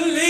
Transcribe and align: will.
will. 0.00 0.21